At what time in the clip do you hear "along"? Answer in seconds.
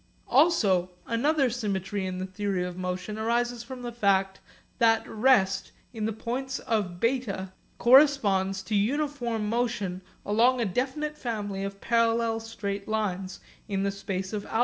10.25-10.59